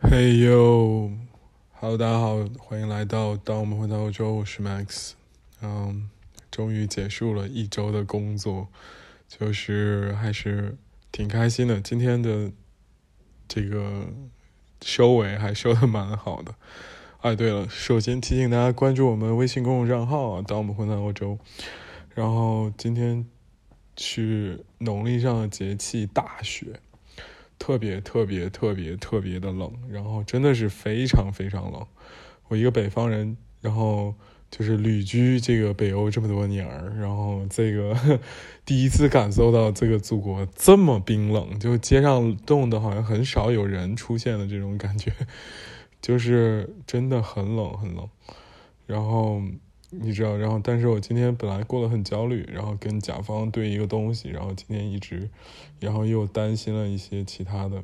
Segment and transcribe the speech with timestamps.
[0.00, 1.10] 嘿呦
[1.72, 5.12] ，Hello，大家好，欢迎来到当我们回到欧洲，我是 Max。
[5.60, 6.08] 嗯，
[6.50, 8.68] 终于结束了一周的工作，
[9.26, 10.76] 就是还是
[11.10, 11.80] 挺开心的。
[11.80, 12.52] 今天的
[13.48, 14.06] 这个
[14.82, 16.54] 收尾还收的蛮好的。
[17.20, 21.38] 哎，对了，首先提醒大家关注我们微信公众账号啊，当我们回到欧洲。
[22.14, 23.26] 然后今天。
[24.00, 26.78] 是农历上的节气大雪，
[27.58, 31.86] 特别特别特别特别的冷，然后真的是非常非常冷。
[32.48, 34.14] 我一个北方人，然后
[34.50, 38.20] 就是旅居这个北欧这么多年儿，然后这个
[38.64, 45.12] 第一次感受到这个祖国这么冰冷，就街上冻的好像很少有人出现的这种感觉，
[46.00, 48.08] 就是真的很冷很冷，
[48.86, 49.42] 然后。
[49.90, 55.30] 你知道，然后，但是我今天本来过得很焦虑，然后跟甲方对一个东西，然后今天一直，
[55.80, 57.82] 然后又担心了一些其他的，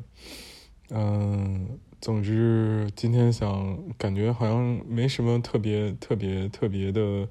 [0.91, 7.27] 嗯，总之今天想感觉好像没什么特别特别特别的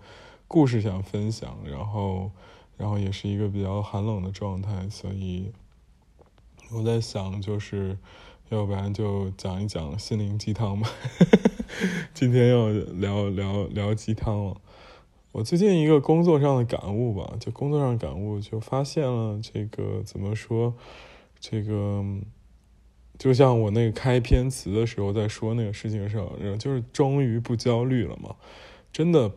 [0.47, 2.31] 故事想分享，然后，
[2.75, 5.51] 然后也是一个比较寒冷的状态，所以
[6.71, 7.95] 我在想，就是
[8.49, 10.89] 要不然就讲一讲心灵鸡汤吧。
[12.13, 14.57] 今天要聊聊聊鸡汤了。
[15.33, 20.75] 我最近一个工作上的感悟吧，就工作上感悟，就发现了这个怎么说，
[21.39, 22.05] 这个
[23.17, 28.35] 就像我那个开篇词的时候在说那个事情上，就是终于不焦虑了嘛。
[28.91, 29.31] 真的，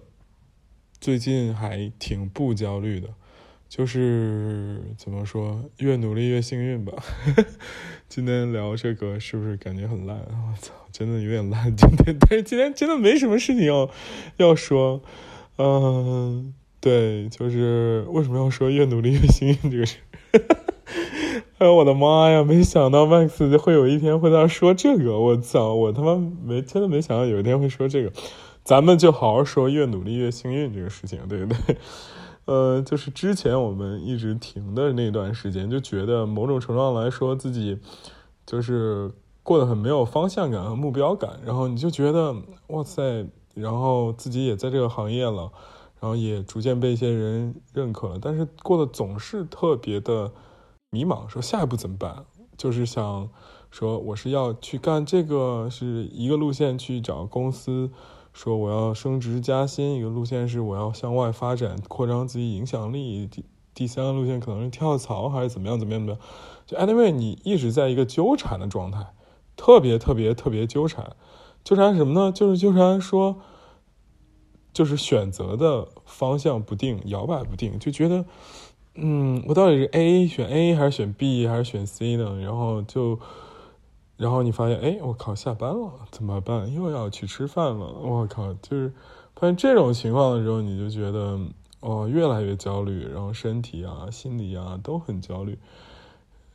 [1.01, 3.09] 最近还挺不焦虑的。
[3.67, 6.93] 就是怎么说，越努力越幸运吧。
[8.07, 10.19] 今天聊这个是不是感觉很烂？
[10.29, 11.75] 我操，真的有点烂。
[11.75, 13.91] 今天，但是今天真的没什么事情要
[14.37, 15.01] 要说。
[15.59, 19.97] 嗯，对，就是为什么要说越努力越幸运这个事？
[21.59, 22.45] 哎呦我的妈呀！
[22.45, 25.19] 没想到 Max 会有一天会在说这个。
[25.19, 28.13] 我操，我他妈没真的没想到有一天会说这个。
[28.63, 31.77] 咱们就好好说越努力越幸运这个事情，对不对？
[32.45, 37.79] 呃，就是之前我们一直停的那段时间，就觉得某种程度上来说，自己
[38.45, 39.11] 就是
[39.43, 41.41] 过得很没有方向感和目标感。
[41.45, 42.35] 然后你就觉得，
[42.67, 45.51] 哇塞，然后自己也在这个行业了，
[46.01, 50.31] 然后也逐渐被一些人认可了，但是过得总是特别的
[50.91, 52.25] 迷茫，说下一步怎么办？
[52.57, 53.29] 就是想
[53.71, 57.91] 说，我是要去干这个，是一个路线去找公司。
[58.33, 63.27] 说我要升职加薪，一个路线是我要向外发展，扩张自己影响力。
[63.27, 66.19] 第第三个路线可能是跳槽，还是怎么样怎么样的？
[66.67, 69.15] 就 anyway，你一直在一个纠缠的状态，
[69.57, 71.17] 特别特别特别纠缠。
[71.67, 72.31] 纠缠什么呢？
[72.31, 73.41] 就是纠缠说，
[74.73, 78.25] 就是选择的方向不定，摇摆不定，就觉得，
[78.95, 82.39] 嗯，我到底是 A 选 A 还是选 B 还是选 C 呢？
[82.41, 83.19] 然后就。
[84.17, 86.73] 然后你发现，哎，我靠，下班了，怎么办？
[86.73, 88.91] 又要去吃饭了，我靠，就是
[89.35, 91.39] 发现这种情况的时候，你就觉得，
[91.81, 95.59] 哦，越来越焦虑，然后身体啊、心理啊都很焦虑。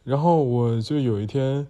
[0.04, 1.68] 然后我就有一天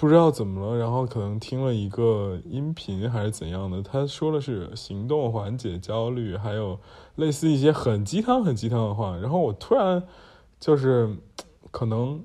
[0.00, 6.80] 不知道怎么了，然后可能听了一个音频还是怎样的，他说的是行动缓解焦虑，还有
[7.16, 9.14] 类似一些很鸡汤、很鸡汤的话。
[9.18, 10.02] 然后我突然
[10.58, 11.16] 就是
[11.70, 12.24] 可能。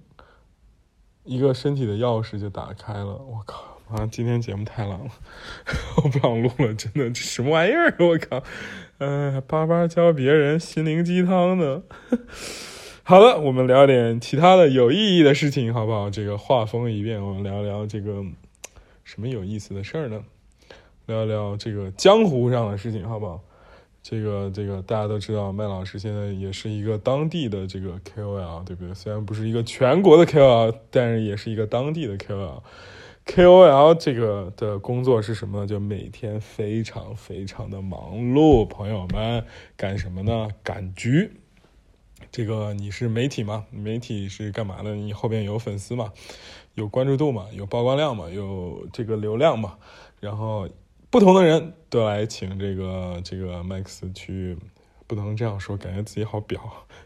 [1.28, 3.63] 一个身体的钥匙就打开了，我靠！
[3.90, 5.09] 啊，今天节目太烂了，
[5.97, 7.96] 我不想录了，真的，这什么玩意儿？
[7.97, 8.44] 我靠！
[9.00, 11.81] 嗯，叭叭教别人心灵鸡汤的。
[13.07, 16.09] 好了，我们聊点其他的有意义的事情，好不好？
[16.09, 18.25] 这个画风一变，我们聊聊这个
[19.03, 20.23] 什么有意思的事儿呢？
[21.05, 23.39] 聊聊这个江湖上的事情，好不好？
[24.01, 28.91] 这个这个大家都知道，麦老师现在也是一个当地的这个 KOL，对不对？
[28.95, 32.63] 虽然不是一个全国的 KOL，但是也是一个当地的 KOL。
[33.27, 35.67] KOL 这个的工作是什么呢？
[35.67, 39.45] 就每天非常非常的忙碌，朋友们
[39.77, 40.47] 干什么呢？
[40.63, 41.29] 赶局。
[42.31, 43.65] 这个你是媒体吗？
[43.71, 44.95] 媒体是干嘛的？
[44.95, 46.11] 你后边有粉丝嘛？
[46.73, 47.47] 有关注度嘛？
[47.53, 48.29] 有曝光量嘛？
[48.29, 49.77] 有这个流量嘛？
[50.19, 50.67] 然后。
[51.12, 54.57] 不同的人都来请这个这个 Max 去，
[55.07, 56.59] 不能这样说，感觉自己好表。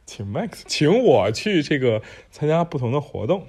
[0.03, 2.01] 请 Max，请我去这个
[2.31, 3.45] 参加不同的活动，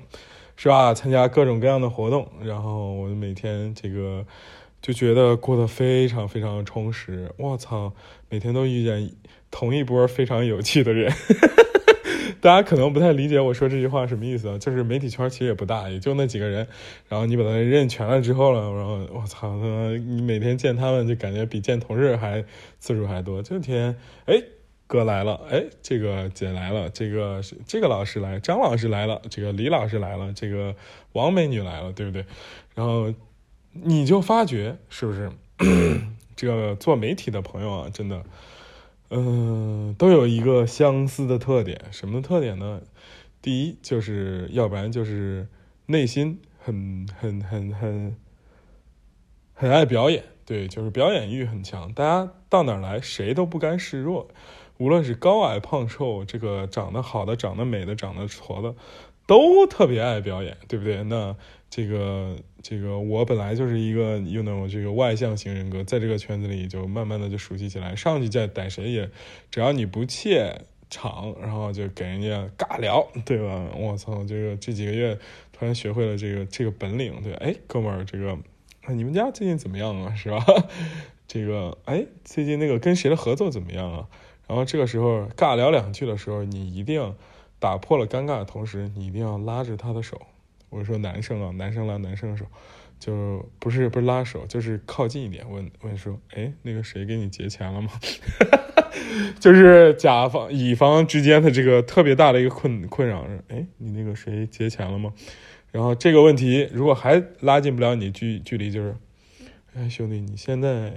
[0.57, 0.93] 是吧？
[0.93, 4.27] 参加各种各样的活动，然后我每天这个
[4.83, 7.33] 就觉得过得非常非常充实。
[7.39, 7.95] 我操，
[8.29, 9.11] 每天都遇见
[9.51, 11.13] 同一波非常有趣的人。
[12.41, 14.57] 大家可能不太理解我说这句话什么意思啊？
[14.57, 16.67] 就是媒体圈其实也不大，也就那几个人，
[17.07, 19.59] 然后你把他认全了之后了，然后我操，
[19.99, 22.43] 你每天见他们就感觉比见同事还
[22.79, 23.43] 次数还多。
[23.43, 23.95] 就天，
[24.25, 24.43] 哎，
[24.87, 30.75] 哥来了，哎，这个姐来了，这个这个老师来，张老师来了，这个李老师来了，这个
[31.13, 32.25] 王美女来了，对不对？
[32.75, 33.13] 然后
[33.73, 35.31] 你就发觉是不是？
[36.35, 38.25] 这个做媒体的朋友啊，真的，
[39.11, 42.81] 嗯，都有一个相似的特点，什么特点呢？
[43.43, 45.49] 第一就是要不然就是
[45.87, 48.17] 内心很很很很
[49.53, 51.93] 很爱表演，对，就是表演欲很强。
[51.93, 54.29] 大家到哪儿来，谁都不甘示弱，
[54.79, 58.77] 无论是高矮胖瘦，这个长得好的、长得美的、长得矬的，
[59.27, 61.03] 都特别爱表演，对不对？
[61.03, 61.35] 那
[61.71, 69.09] 这个这个，我本来就是一个 you know 这个外向型人格，在这个圈子里就慢慢的就熟悉起来，上去再逮谁也，
[69.51, 73.71] 只要你不怯场，然后就给人家尬聊，对吧？
[73.79, 75.17] 我操，这个这几个月
[75.53, 78.37] 突然学会了这个这个本领，对，哎，哥们儿，这个。
[78.89, 80.13] 你们家最近怎么样啊？
[80.17, 80.45] 是吧？
[81.29, 84.09] 这个，哎，最近那个跟谁的合作怎么样啊？
[84.49, 87.15] 然后这个时候尬聊两句的时候，你一定
[87.61, 90.21] 打破了尴尬的同时，你一定要拉着他的手。
[90.71, 92.47] 我说男生啊，男生拉男生的手，
[92.99, 97.91] 就不是不是拉手，就是靠近一点，问问说，哎，那个谁给你结钱了吗？
[99.39, 105.13] 就是甲方乙方之间的这个特别大的一个困困扰是，哎，你那个谁结钱了吗？
[105.71, 108.97] 然后这个问题如果还拉近不了你距距离，就是，
[109.75, 110.93] 哎，兄弟，你现在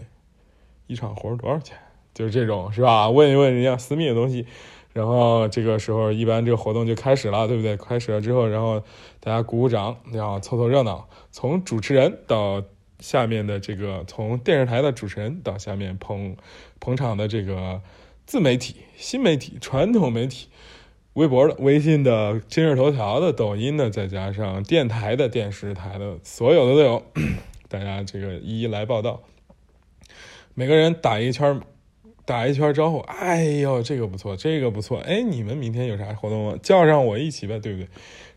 [0.88, 1.78] 一场活多少钱？
[2.14, 3.10] 就是这种，是吧？
[3.10, 4.46] 问一问人家私密的东西，
[4.94, 7.76] 然后这个时候一般这个活动就开始了，对不对？
[7.76, 8.80] 开始了之后，然后
[9.20, 11.10] 大家鼓鼓掌，然后凑凑热闹。
[11.32, 12.64] 从主持人到
[13.00, 16.38] 下面的这个，从电视台的主持人到下面捧
[16.80, 17.82] 捧场的这个
[18.26, 20.48] 自媒体、新媒体、传统媒体。
[21.14, 27.04] 微博的、微信的、今日头条的、抖音的，再加上电台的、电视台的，所有的都有，
[27.70, 29.22] 大家这个一一来报道。
[30.56, 31.62] 每个人打一圈，
[32.26, 33.00] 打一圈招呼。
[33.00, 35.00] 哎呦，这个不错，这个不错。
[35.00, 36.58] 哎，你们明天有啥活动吗？
[36.62, 37.88] 叫上我一起呗，对不对？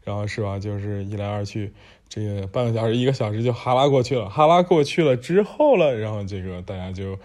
[0.05, 0.59] 然后是吧？
[0.59, 1.73] 就是一来二去，
[2.09, 4.29] 这个半个小时、一个小时就哈拉过去了。
[4.29, 7.19] 哈拉过去了之后了，然后这个大家就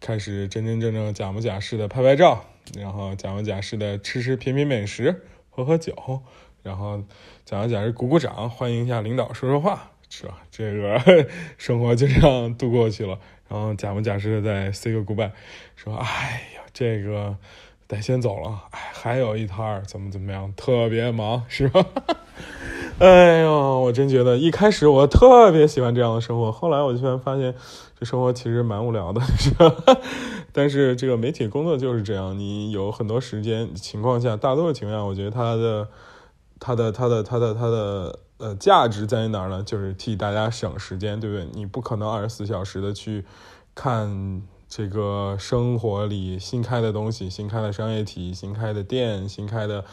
[0.00, 2.44] 开始真真正正假模假式的拍拍照。
[2.78, 6.20] 然后假模假式的吃吃品品美食，喝喝酒，
[6.62, 7.02] 然后
[7.46, 10.42] 假模假式鼓鼓掌，欢迎一下领导，说说话，是吧？
[10.50, 11.26] 这个
[11.56, 13.18] 生活就这样度过去了。
[13.48, 15.30] 然后假模假式的再 say 个 goodbye，
[15.76, 17.36] 说：“哎呀，这个
[17.86, 21.84] 得先走了，哎，还有一摊儿，怎么怎么样，特别忙，是吧？”
[22.98, 27.54] 哎呦，我真觉得一开始我特别喜欢这样的生活，后来我居然发现，
[27.98, 29.72] 这生活其实蛮无聊的，是吧？
[30.52, 35.88] 但是这个媒体工作就是这样，你有很多时间情况下，大多数情况下，我觉得他的、
[36.58, 39.62] 他的、他的、他的、他的呃价值在于哪儿呢？
[39.62, 41.48] 就是替大家省时间，对不对？
[41.52, 43.24] 你不可能二十四小时的去
[43.74, 49.84] 看这个生活里新开的东西、新开的商业体、新开的店、新开的。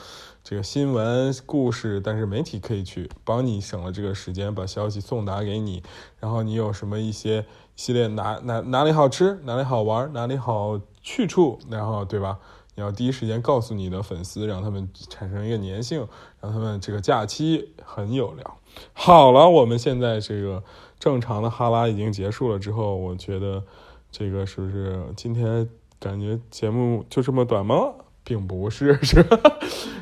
[0.47, 5.81] 这个新闻故事，但是媒体可以去帮你省了这个时间，把消息送达给你。
[6.19, 12.37] 然后你有什么一些系列哪哪哪里好吃，哪里好玩，哪里好去处，然后对吧？
[12.75, 16.07] 你要第一时间告诉你的粉丝，让他们产生一个粘性，
[16.41, 18.57] 让他们这个假期很有聊。
[18.93, 20.61] 好了，我们现在这个
[20.99, 23.63] 正常的哈拉已经结束了之后，我觉得
[24.11, 25.69] 这个是不是今天
[25.99, 27.93] 感觉节目就这么短吗？
[28.25, 29.39] 并不是，是吧？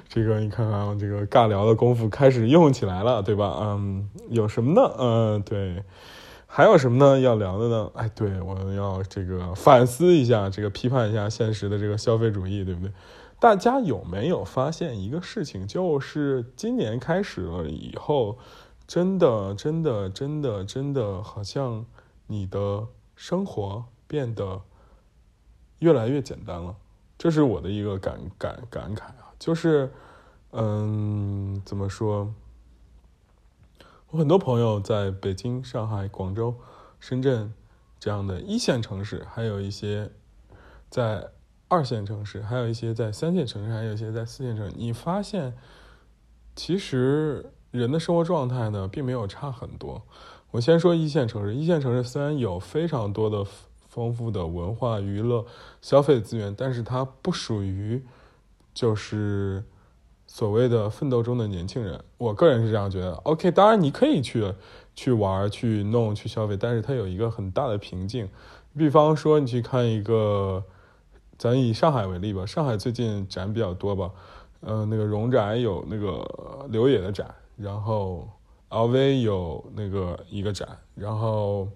[0.08, 3.58] 这个你看看，这个尬聊的功夫开始用起来了，对吧？
[3.62, 4.96] 嗯，有什么呢？
[4.98, 5.84] 嗯，对，
[6.56, 7.20] 还有什么呢？
[7.20, 7.92] 要聊的呢？
[7.96, 12.92] 哎，对，我们要这个反思一下，这个批判一下现实的这个消费主义，对不对？
[13.40, 18.38] 大家有没有发现一个事情，就是今年开始了以后，
[18.86, 21.88] 真的，真的，真的，真的，好像
[22.28, 24.62] 你的生活变得
[25.80, 26.76] 越来越简单了。
[27.18, 29.92] 这是我的一个感感感慨啊，就是，
[30.52, 32.32] 嗯，怎么说？
[34.14, 36.54] 我很多朋友在北京、上海、广州、
[37.00, 37.52] 深圳
[38.00, 40.12] 这样的一线城市，还有一些
[40.88, 41.32] 在
[41.68, 44.76] 二线城市，还有一些在三线城市，还有一些在四线城市。
[44.78, 45.58] 你发现，
[46.56, 50.04] 其实人的生活状态呢，并没有差很多。
[50.52, 53.44] 我先说一线城市，一线城市虽然有非常多的。
[53.88, 55.46] 丰富的文化娱乐
[55.80, 58.04] 消费资源，但是它不属于
[58.74, 59.64] 就是
[60.34, 62.04] 所谓的奋斗中的年轻人。
[62.18, 63.14] 我个人是这样觉得。
[63.18, 64.52] OK，当然你可以去
[64.96, 68.28] 去玩、去弄、去消费，但是它有一个很大的瓶颈。
[68.76, 70.64] 比方说，你去看一个，
[71.38, 74.10] 咱以上海为例吧，上海最近展比较多吧，
[74.62, 78.28] 呃，那个荣展有那个刘野的展，然后
[78.72, 81.68] LV 有那个一个展，然后。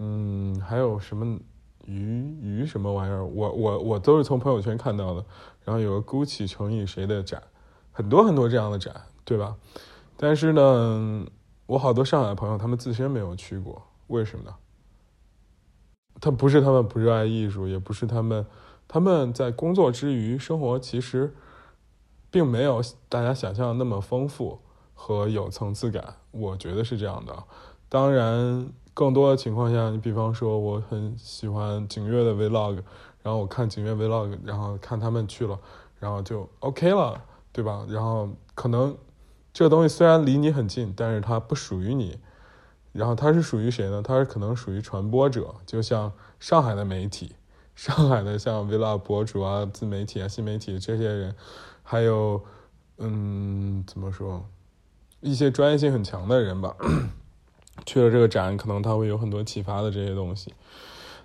[0.00, 1.36] 嗯，还有什么
[1.84, 5.24] 鱼鱼什么玩意儿，我我我都是从朋友圈看到的。
[5.64, 7.42] 然后有个 GUCCI 乘以谁的展，
[7.98, 9.56] 很多很多这样的展，对吧？
[10.16, 11.26] 但是呢，
[11.66, 14.54] 我好多上海朋友他们自身没有去过，为什么呢？
[16.20, 18.46] 他不是他们不热爱艺术，也不是他们
[18.86, 21.34] 他们在工作之余生活其实
[22.30, 24.60] 并没有大家想象的那么丰富
[24.94, 27.44] 和有层次感，我觉得是这样的。
[27.88, 32.84] 当然，更多的情况下，你比方说我很喜欢景月的 Vlog。
[33.24, 35.58] 然后我看景月 Vlog，然后看他们去了，
[35.98, 37.20] 然后就 OK 了，
[37.58, 37.84] 对吧？
[37.88, 38.96] 然后可能
[39.52, 42.20] 这个东西虽然离你很近，但是它不属于你。
[42.92, 44.00] 然后它是属于谁呢？
[44.00, 47.34] 它是可能属于传播者，就像上海的媒体，
[47.74, 51.34] 上海的像 Vlog 博主啊、自媒体啊、新媒体这些人，
[51.82, 52.40] 还有
[52.98, 54.46] 嗯，怎么说，
[55.20, 56.76] 一些专业性很强的人吧，
[57.84, 60.54] 去了这个展，可能他会有很多启发的这些东西。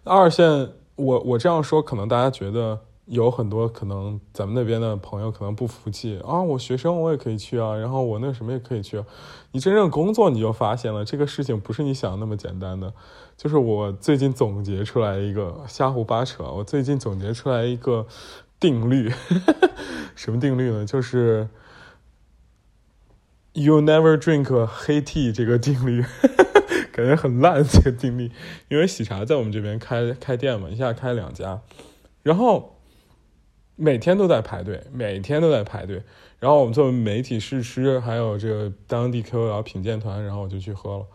[0.04, 0.74] 二线。
[0.96, 6.42] 我我这样说，可能大家觉得有很多可能，咱们那边的朋友可能不服气啊。
[6.42, 9.04] 我学生我也可以去啊，然后我那什么也可以去。
[9.52, 12.94] 你真正工作，你就发现了这个事情不是你想的那么简单的。
[13.36, 18.08] 就是我最近总结出来一个瞎胡八扯，我最近总结出来一个
[18.60, 19.12] 定律，
[20.16, 20.86] 什么定律呢？
[20.86, 21.50] 就是
[23.54, 26.06] You never drink 黑 tea 这个定律。
[26.94, 28.32] 感觉很烂这个定律，
[28.70, 31.62] 因为喜茶在我们这边开开店嘛，一下开两家，
[32.22, 32.73] 然后
[33.75, 36.03] 每天都在排队，每天都在排队。
[36.39, 41.06] 然后我们作为媒体试吃，还有这个当地 KOL 品鉴团，然后我就去喝了，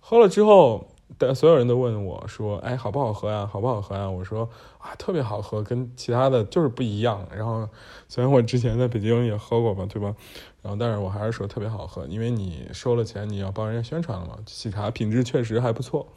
[0.00, 0.88] 喝了之后。
[1.18, 3.46] 但所有人都问我说：“哎，好不好喝呀？
[3.46, 7.66] 好不好喝呀？”我说：“啊，特别好喝，跟其他的就是不一样。”然后
[8.08, 10.14] 虽然我之前在北京也喝过吧，对吧？
[10.62, 14.36] 然后但是我还是说特别好喝，因为你收了钱，你要帮人家宣传了嘛。
[14.46, 16.08] 喜茶品质确实还不错，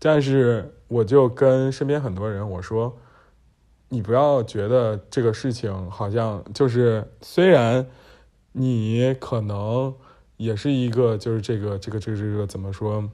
[0.00, 2.98] 但是我就跟身边很多人我说
[3.88, 7.86] ：“你不要觉得这个事情好像就是虽然
[8.52, 9.94] 你可能
[10.36, 13.10] 也是一个就是这个这个这个这个怎么说？”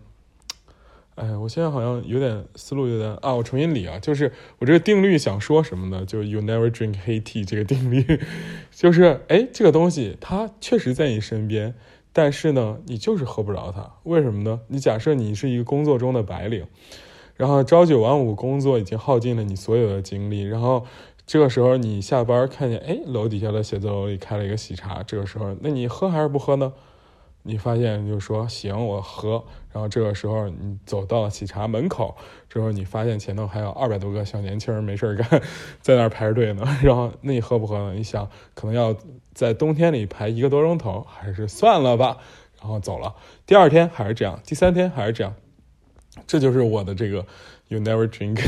[1.15, 6.07] 哎，我现在好像有点思路有点啊，我重新理啊，就是我这个定律想说什么呢？
[6.07, 8.19] 就 you never drink h a tea 这个定律，
[8.71, 11.75] 就是哎，这个东西它确实在你身边，
[12.15, 14.61] 但是呢，你就是喝不着它，为什么呢？
[14.69, 16.67] 你假设你是一个工作中的白领，
[17.43, 20.87] 然后朝九晚五工作已经耗尽了你所有的精力，然后
[21.27, 26.73] 这个时候你下班看见哎，楼底下的写字楼里开了一个喜茶，这个时候那你喝还是不喝呢？
[27.43, 29.43] 你发现就说行，我喝。
[29.73, 32.17] 然后这个时候你走到了喜茶门口，
[32.49, 35.43] 之后你发现前头还有二百多个小年轻人没事干，
[35.83, 36.63] 在那儿排着队呢。
[36.81, 37.95] 然后那你喝不喝呢？
[37.95, 38.95] 你想可能要
[39.35, 42.19] 在冬天里排一个多钟头，还是算了吧。
[42.61, 43.17] 然后走了。
[43.45, 45.35] 第二天还是这样，第三天还是这样。
[46.27, 47.25] 这就是我的这个
[47.69, 48.41] “you never drink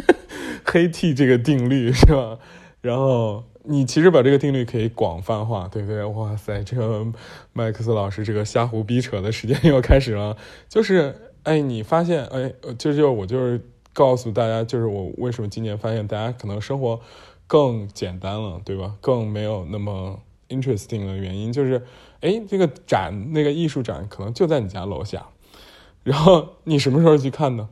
[0.64, 2.38] 黑 T 这个定律，是吧？
[2.80, 3.44] 然后。
[3.64, 6.02] 你其实把这个定律可以广泛化，对不对？
[6.04, 7.06] 哇塞，这个
[7.52, 10.36] 麦克斯老师这个瞎胡逼扯的时间 又开始了。
[10.68, 11.14] 就是，
[11.44, 13.60] 哎，你发现，哎，就就我就是
[13.92, 17.00] 告诉大家，就是我为什么今年发现大家可能生活
[17.46, 18.96] 更简单了，对吧？
[19.00, 21.80] 更没有那么 interesting 的原因，就是，
[22.20, 25.24] 哎，这个展，那个艺术展可能就在你家楼下，
[26.04, 27.68] 然后你什么时候去看呢？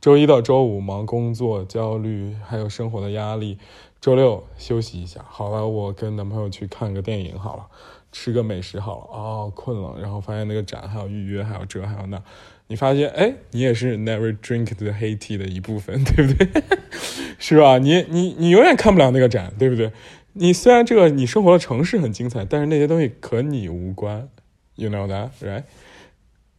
[0.00, 3.58] 周一到周五忙工作、焦虑，还有生活的压力。
[4.00, 7.66] 周六休息一下，好了，我跟男朋友去看个电影，好了，
[8.10, 12.20] 吃个美食，好了，哦，困了，然后发现那个展还有预约，还有这还有那，
[12.66, 16.62] 你发现，哎，你也是 never drink the 黑 tea 的一部分， 对不对？
[17.38, 17.78] 是吧？
[17.78, 19.92] 你你你永远看不了那个展，对不对？
[20.32, 24.28] 你虽然这个你生活的城市很精彩，但是那些东西和你无关
[24.74, 25.62] ，you know that，right？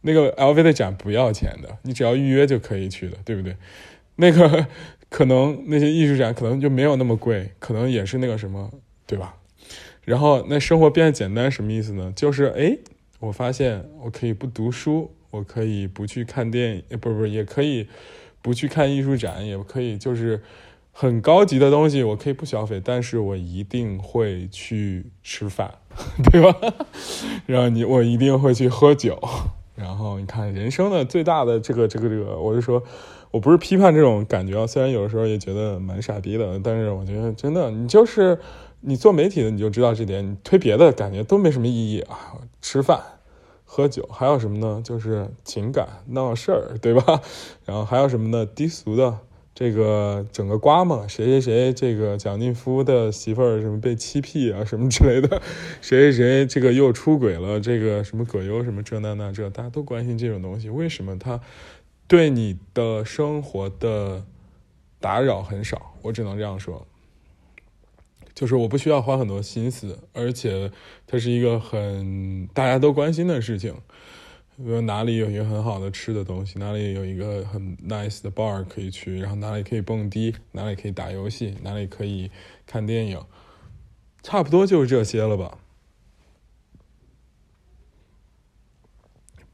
[0.04, 3.56] 那个 LV 的展不要钱的，你只要预约就可以去的，对不对？
[4.16, 4.66] 那个。
[5.10, 8.68] 可能那些艺术展可能就没有那么贵，可能也是那个什么，
[9.06, 9.36] 对吧？
[10.02, 12.12] 然后那生活变得简单什么意思呢？
[12.16, 12.76] 就是哎，
[13.20, 17.86] 我发现我可以不读书，我可以不去看电影，不是不是，也可以
[18.42, 20.42] 不去看艺术展，也可以就是
[20.90, 25.72] 很高级的东西我可以不消费，但是我一定会去吃饭，
[26.32, 26.74] 对吧？
[27.46, 29.22] 然后你我一定会去喝酒，
[29.74, 32.82] 然后你看人生的最大的这个这个这个，我就说。
[33.30, 38.38] 我不是批判这种感觉啊，虽然有的时候也觉得蛮傻逼的，但是我觉得真的，你就是
[38.80, 42.38] 你做媒体的，你就知道这点，你推别的感觉都没什么意义啊。
[42.62, 43.00] 吃饭、
[43.64, 44.80] 喝酒，还有什么呢？
[44.84, 47.20] 就是情感闹事儿，对吧？
[47.66, 48.46] 然后还有什么呢？
[48.54, 49.18] 低俗的
[49.54, 55.40] 这个整个瓜嘛，谁谁谁这个蒋劲夫的媳妇儿什么被欺骗啊，什么之类的，
[55.80, 61.40] 谁谁谁这个又出轨了，这个什么葛优什么这那那这，大家都关心这种东西，为什么他？
[62.06, 64.24] 对你的生活的
[65.00, 66.86] 打扰很少，我只能这样说。
[68.34, 70.70] 就是我不需要花很多心思，而且
[71.06, 73.76] 它是一个很大家都关心的事情。
[74.56, 82.30] 比如哪里有一个很好的吃的东西，哪里有一个很 nice 的 bar 可以去，然后哪里可以蹦迪，哪里可以打游戏，哪里可以
[82.64, 83.20] 看电影，
[84.22, 85.58] 差不多就是这些了吧。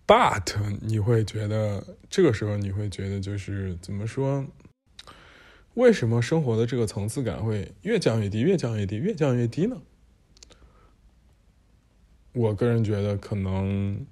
[0.07, 4.47] But 你会觉得这个时候你会觉得就是怎么说？
[5.75, 9.81] 为什么生活的这个层次感会越降越低，越降越低，越降越低呢？
[12.33, 14.05] 我个人觉得，可能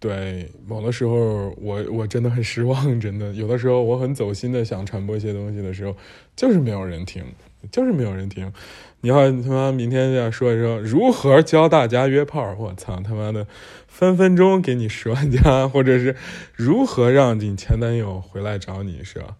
[0.00, 5.96] 对某的时候，我我真的很失望，真的有的时候我很走心的想传播一些东西的时候，
[6.36, 7.24] 就是没有人听，
[7.72, 8.52] 就是没有人听。
[9.00, 13.46] 你要他妈明天要说一说如何教大家约炮，我操他妈的，
[13.86, 16.14] 分分钟给你十万加，或者是
[16.54, 19.36] 如何让你前男友回来找你，是吧？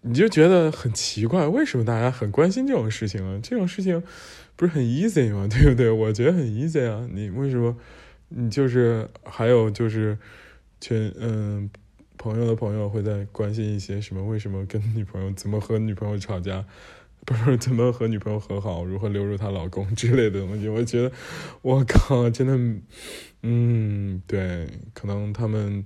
[0.00, 3.40] 你就觉得很奇怪，为什么大家很关心这种事情啊？
[3.42, 4.02] 这种事情
[4.54, 5.46] 不是很 easy 吗？
[5.50, 5.90] 对不对？
[5.90, 7.06] 我觉得很 easy 啊。
[7.12, 7.74] 你为什么？
[8.36, 10.18] 你就是还有就是，
[10.80, 11.70] 群嗯
[12.18, 14.24] 朋友的朋友会在关心一些什么？
[14.24, 16.64] 为什么跟女朋友怎么和女朋友吵架？
[17.24, 18.84] 不是怎么和女朋友和好？
[18.84, 20.68] 如何留住她老公之类的东西？
[20.68, 21.12] 我觉得
[21.62, 22.82] 我靠，真的，
[23.42, 25.84] 嗯，对，可能他们，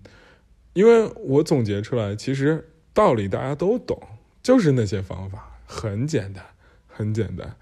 [0.73, 2.69] 因为我总结出来，其实。
[2.95, 3.97] 道理大家都懂，
[4.43, 6.45] 就是那些方法很简单，
[6.89, 7.55] 很简单，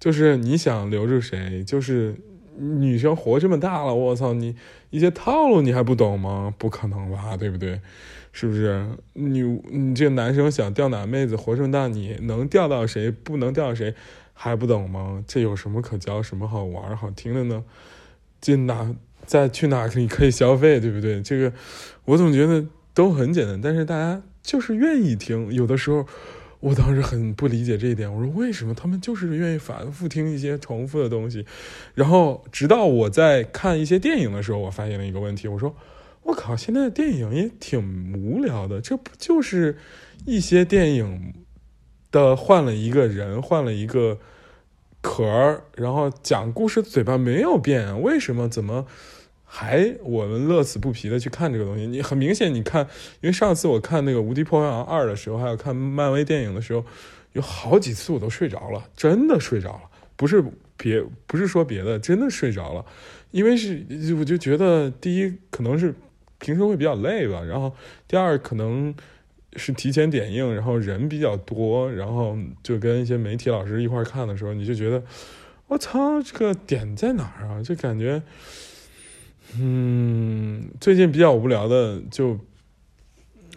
[0.00, 2.16] 就是你想留住谁，就是
[2.56, 4.54] 女生活这么大了，我操，你
[4.90, 6.52] 一些套路你还不懂吗？
[6.58, 7.80] 不可能吧，对不对？
[8.32, 8.86] 是不是？
[9.14, 13.94] 你你这个男生想钓哪妹子，活这么大，你能钓到谁，不能钓谁，
[14.32, 15.24] 还不懂吗？
[15.26, 17.64] 这有什么可教，什么好玩好听的呢？
[18.40, 18.94] 这哪
[19.26, 21.20] 再去哪你可以消费，对不对？
[21.22, 21.52] 这个
[22.04, 24.22] 我总觉得都很简单，但是大家。
[24.42, 26.06] 就是愿意听，有的时候，
[26.60, 28.12] 我当时很不理解这一点。
[28.12, 31.44] 我说为什么他们就是愿意反复听一些重复的东西？
[31.94, 35.48] 然后直到我在看一些电影的时候，我发现了一个问题。
[35.48, 35.74] 我说
[36.22, 39.78] 我靠，现在的电影也挺无聊的，这不就是
[40.26, 41.34] 一些电影
[42.12, 44.18] 的换了一个人，换了一个
[45.00, 48.48] 壳儿，然后讲故事嘴巴没有变，为什么？
[48.48, 48.86] 怎么？
[49.52, 52.86] 还我们乐此不疲的去看这个东西，你很明显，你看，
[53.20, 56.84] 因为上次我看那个《无敌破坏王二》的时候，还有看漫威电影的时候，
[57.32, 59.80] 有好几次我都睡着了，真的睡着了，
[60.14, 60.40] 不是
[60.76, 62.86] 别不是说别的，真的睡着了，
[63.32, 63.84] 因为是
[64.16, 65.92] 我就觉得第一可能是
[66.38, 67.74] 平时会比较累吧，然后
[68.06, 68.94] 第二可能
[69.56, 75.02] 是提前点映，然后人比较多，然后就跟一些媒体老师一块看的时候，你就觉得
[75.66, 77.60] 我操，这个点在哪儿啊？
[77.60, 78.22] 就感觉。
[79.58, 82.38] 嗯，最近比较无聊的就，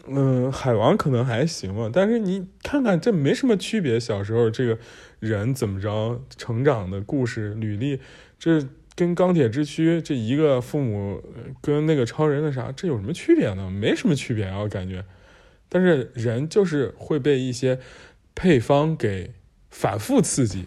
[0.07, 3.99] 嗯，海王可能还行吧，但是你看看这没什么区别。
[3.99, 4.77] 小时候这个
[5.19, 7.99] 人怎么着成长的故事履历，
[8.39, 11.21] 这跟钢铁之躯这一个父母
[11.61, 13.69] 跟那个超人的啥，这有什么区别呢？
[13.69, 15.05] 没什么区别啊，我感觉。
[15.69, 17.79] 但是人就是会被一些
[18.35, 19.31] 配方给
[19.71, 20.65] 反复刺激，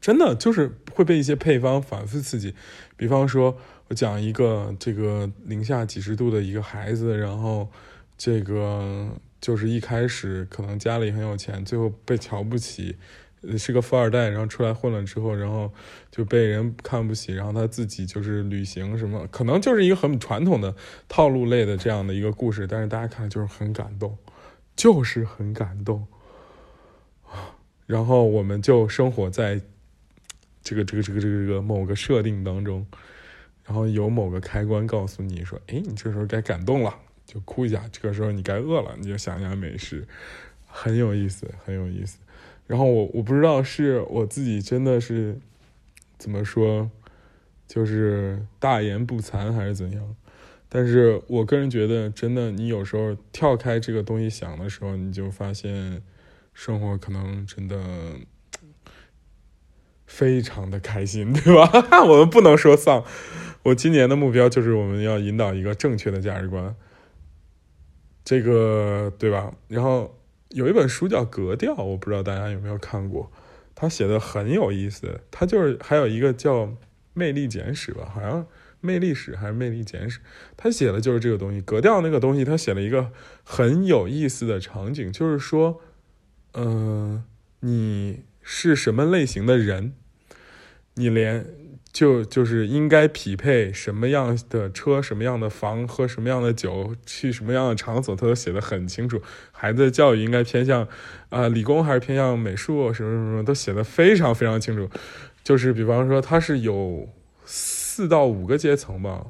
[0.00, 2.54] 真的就是会被一些配方反复刺激，
[2.96, 3.56] 比方说。
[3.90, 7.68] 我讲一个这个零下几十度的一个孩子，然后
[8.16, 9.08] 这个
[9.40, 12.94] 就是一开始可能家里很有钱，最后被瞧不起，
[13.58, 15.72] 是个富二代，然后出来混了之后，然后
[16.08, 20.72] 就被人看不起，然后他自己就是旅行什么，可能就是一个很传统的
[21.08, 24.16] 套路类的这样的一个故事，但是大家看就是很感动，
[24.76, 26.06] 就是很感动，
[27.86, 29.60] 然后我们就生活在
[30.62, 32.86] 这个这个这个这个这个某个设定当中。
[33.64, 36.92] 然后有某个开关告诉你说：“哎，你这时候该感动了，
[37.24, 37.84] 就哭一下。
[37.92, 40.04] 这个时候你该饿了，你就想想美食，
[40.66, 42.18] 很有意思，很有意思。”
[42.66, 45.38] 然后我我不知道是我自己真的是
[46.18, 46.90] 怎么说，
[47.68, 50.16] 就是大言不惭还是怎样。
[50.68, 56.02] 但是我个人觉得，真的，你有时候跳开这个东西想的时候，你就发现
[56.54, 57.76] 生活可能真的
[60.10, 61.70] 非常的开心， 对吧？
[62.02, 63.04] 我们不能说丧。
[63.62, 66.74] 我今年的目标就是我们要引导一个正确的价值观，
[68.24, 69.54] 这个对吧？
[69.68, 70.18] 然后
[70.48, 73.30] 有一本书叫《格调》，我不知道大家有没有看过，
[73.74, 75.20] 他写的很有意思。
[75.30, 76.66] 他就是还有一个叫
[77.14, 78.42] 《魅力简史》吧，好像
[78.80, 80.18] 《魅力史》还是《魅力简史》，
[80.56, 81.60] 他写的就是这个东西。
[81.60, 83.12] 格调那个东西，他写了一个
[83.44, 85.80] 很有意思的场景，就是说，
[86.54, 87.24] 嗯，
[87.60, 89.92] 你是什么类型的人，
[91.00, 91.44] 你连。
[91.92, 99.20] 就就是应该匹配什么样的车、什么样的房、喝什么样的酒、去什么样的场所，他都写的很清楚。
[99.50, 100.86] 孩子的教育应该偏向
[101.30, 104.88] 啊理工还是偏向美术，什么什么什么都写的非常非常清楚。
[105.42, 107.08] 就是比方说，它是有
[107.44, 109.26] 四到五个阶层吧？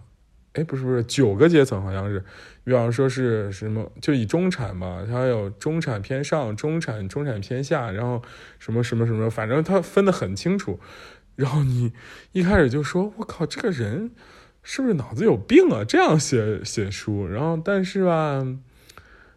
[0.52, 2.22] 哎，不是不是九个阶层，好像是。
[2.62, 8.22] 比方说是什么，就以中产嘛，它有中产偏上、中产、中产偏下，然后
[8.59, 10.78] 什么什么什么，反正它分得很清楚。
[11.40, 11.90] 然后你
[12.33, 14.11] 一开始就说：“我靠，这个人
[14.62, 15.83] 是不是脑子有病啊？
[15.83, 18.46] 这样写写书。”然后，但是吧，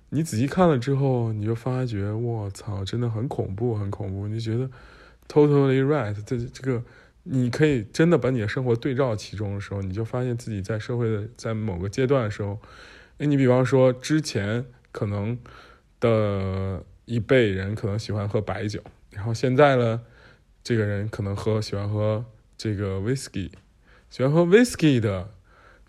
[0.10, 4.28] 你仔细看了之后，你就发觉，我操，真的很恐怖，很恐怖。
[4.28, 4.70] 你觉得
[5.30, 6.14] totally right？
[6.26, 6.84] 这这个，
[7.24, 12.60] 你可以真的把你的生活对照其中的时候，你就发现自己在社会的在某个阶段的时候，
[13.18, 15.40] 哎，你比方说之前可能
[16.02, 20.02] 的一辈人可能喜欢喝白酒，然后现在呢？
[20.64, 22.24] 这个人可能喝喜欢喝
[22.58, 23.52] 这个 whisky，
[24.10, 25.32] 喜欢喝 whisky 的，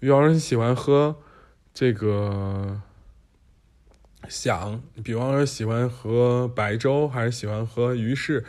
[0.00, 1.16] 比方说喜欢喝
[1.72, 2.80] 这个
[4.28, 8.44] 想，比方说喜欢喝白粥还是喜欢喝鱼翅，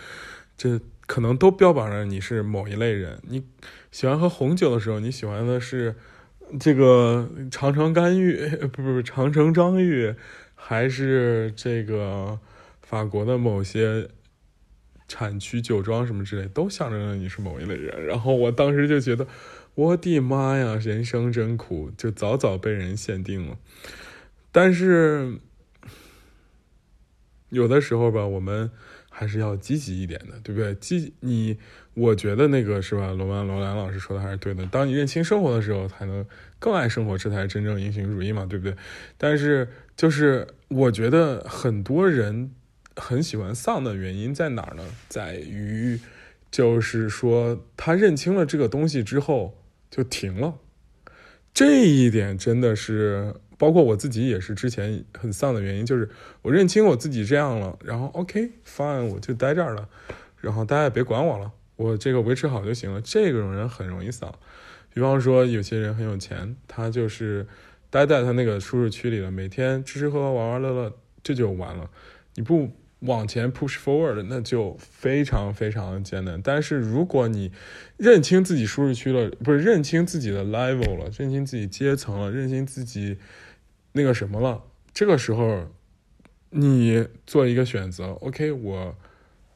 [0.57, 3.19] 这可能都标榜着你是某一类人。
[3.27, 3.43] 你
[3.91, 5.95] 喜欢喝红酒的时候，你喜欢的是
[6.59, 10.15] 这个长城干玉， 不不不，长城张玉，
[10.55, 12.39] 还是这个
[12.81, 14.09] 法国的某些。
[15.07, 18.05] 产区酒庄什么之类，都象征着你是某一类人。
[18.05, 19.27] 然后我当时就觉得，
[19.75, 23.57] 我的妈呀，人生真苦，就早早被人限定了。
[24.51, 25.39] 但是
[27.49, 28.71] 有的时候吧，我们
[29.09, 30.73] 还是要积极一点的，对不对？
[30.75, 31.59] 积你，
[31.93, 33.11] 我觉得那个是吧？
[33.11, 34.65] 罗曼罗兰老师说的还是对的。
[34.65, 36.25] 当你认清生活的时候，才能
[36.57, 38.75] 更爱生活，这才是真正英雄主义嘛，对不对？
[39.19, 42.51] 但是就是我觉得很多人。
[42.95, 44.83] 很喜欢丧的原因在哪儿呢？
[45.09, 45.99] 在于，
[46.49, 49.57] 就是说他认清了这个东西之后
[49.91, 50.55] 就停了。
[51.53, 56.09] 这一点真的是，包括我自己也是之前很丧的原因，就是
[56.41, 59.87] 我认清我自己这样了，然后 OK fine，我就待这儿了，
[60.39, 63.01] 然后大家也别管我了，我这个维持好就行了。
[63.01, 64.33] 这种人很容易丧。
[64.93, 67.45] 比方说有些人很有钱，他就是
[67.89, 71.89] 待在他那个舒适区里了，每天吃吃喝喝玩玩乐乐，这就完了。
[72.35, 72.71] 你不。
[73.05, 76.41] 往前 push forward，那就非常非常的艰难。
[76.41, 77.51] 但是如果你
[77.97, 83.17] 认清自己舒适区了，不是认清自己的 level 了，认清自己阶层了，认清自己
[83.93, 84.61] 那个什么了，
[84.93, 85.67] 这个时候
[86.49, 88.95] 你做一个选择，OK，我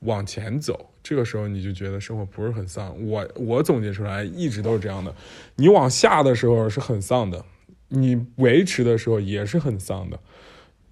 [0.01, 2.95] 往前走，这个时候你就觉得生活不是很丧。
[3.05, 5.13] 我我总结出来一直都是这样的，
[5.55, 7.43] 你往下的时候是很丧的，
[7.87, 10.19] 你维持的时候也是很丧的。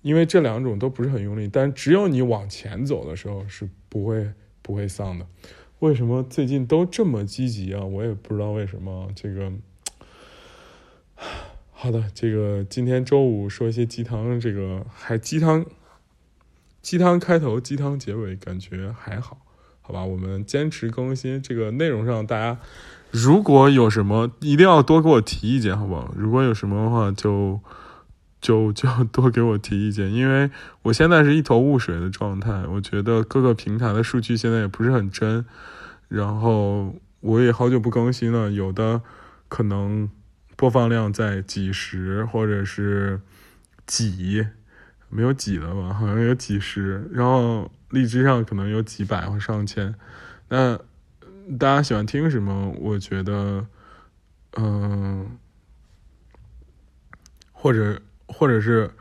[0.01, 4.31] 因为这两种都不是很用力，但只有你往前走的时候是不会
[4.61, 5.25] 不会丧的。
[5.79, 7.83] 为什么最近都这么积极啊？
[7.83, 9.09] 我也不知道为什么。
[9.15, 9.51] 这个
[11.71, 15.65] 好的，这个今天周五说一些鸡汤，这个还鸡汤，
[16.81, 19.39] 鸡汤开头，鸡汤结尾，感觉还好，
[19.81, 20.05] 好吧？
[20.05, 22.59] 我们坚持更新，这个内容上大家
[23.11, 26.13] 如果有什么，一定要多给我提意见，好不好？
[26.15, 27.59] 如果有什么的话就。
[28.47, 30.49] 就 就多给我提意见，因为
[30.83, 32.65] 我现在是一头雾水的状态。
[32.67, 35.43] 我觉得各个平台的数据现在也不是很真，
[36.07, 39.01] 然后我也好久不更新了，有的
[39.49, 40.09] 可能
[40.55, 43.19] 播放量在几十或者是
[43.85, 44.47] 几，
[45.09, 45.93] 没有几了吧？
[45.93, 49.93] 好像有几十，然后荔枝上可能有几百或上千。
[50.47, 50.77] 那
[51.59, 52.73] 大家喜欢听什么？
[52.79, 53.67] 我觉得，
[54.55, 55.37] 嗯，
[57.51, 58.01] 或者。
[58.37, 58.91] 或者是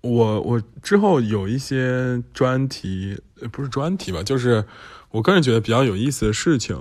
[0.00, 3.20] 我我之后有一些专题，
[3.52, 4.64] 不是专题吧，就是
[5.10, 6.80] 我个人觉得比较有意思的事情，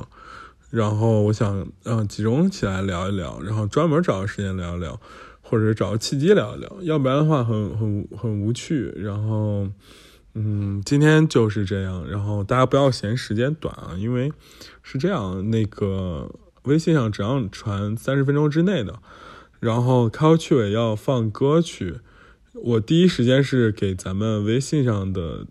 [0.70, 4.98] 然后我想嗯集中起来聊一聊，然后专门找个时间聊一聊，
[5.42, 8.94] 或者找个契机聊一聊，要不然的话很很很无趣。
[8.96, 9.68] 然后
[10.36, 14.32] 嗯，今天就是这样，然后大家不要嫌时间短啊，因为
[14.82, 19.00] 是这样，那个微信上只要传三十分钟之内的。
[19.64, 21.96] 然后开头去尾要放歌曲，
[22.52, 25.48] 我第一时间是给咱们微信上的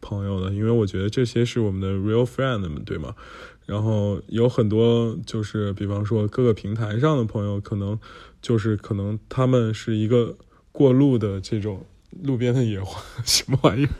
[0.00, 3.16] 朋友的，因为我觉得这些是我们的 real friend 们，对吗？
[3.64, 7.98] 然后有很多就是，比方说各个平台上的朋友，可能
[8.40, 10.36] 就是可能他们是一个
[10.70, 11.84] 过路的这种
[12.22, 13.90] 路边的野花，什么玩意儿？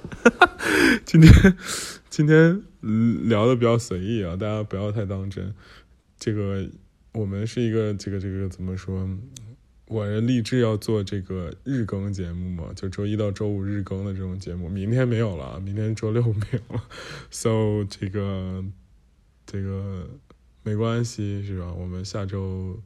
[1.05, 1.57] 今天
[2.09, 2.63] 今天
[3.29, 5.53] 聊的比较随意啊，大家不要太当真。
[6.17, 6.65] 这个
[7.15, 9.09] 我们是一个这个这个怎么说？
[9.89, 14.69] 我立志要做这个日更节目嘛，就周一到周五日更的这种节目。
[14.69, 16.83] 明天没有了，明天周六没有了
[17.31, 18.65] ，so 这个
[19.47, 20.09] 这个
[20.65, 21.73] 没关系，是吧？
[21.73, 22.77] 我们下周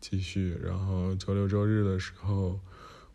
[0.00, 2.60] 继续，然后周六周日的时候，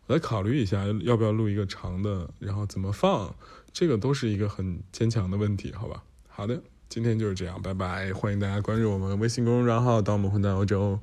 [0.06, 3.32] 我再考虑一下要不要录一个长的，然后怎么放，
[3.72, 6.02] 这个都是一个很坚强的问题，好吧？
[6.26, 8.12] 好的，今天就是这样，拜拜！
[8.12, 10.98] 欢迎大家关注我们微信公众账号“当我们混在欧洲”，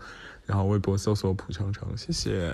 [0.48, 2.52] 然后微博搜索“蒲长长”，谢谢。